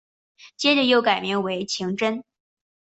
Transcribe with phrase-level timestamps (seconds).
[0.57, 2.23] 接着又改名为晴贞。